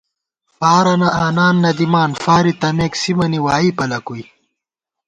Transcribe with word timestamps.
فارَنہ 0.55 1.09
آنان 1.25 1.55
نہ 1.63 1.71
دِمان 1.77 2.11
فارے 2.23 2.53
تمېک 2.61 2.93
سِمَنی 3.01 3.39
وائی 3.45 3.69
پلَکُوئی 3.77 4.23